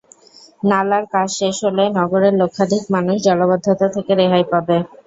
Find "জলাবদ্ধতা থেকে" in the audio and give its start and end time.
3.27-4.11